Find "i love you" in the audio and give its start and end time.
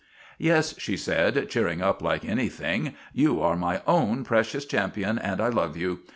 5.39-5.99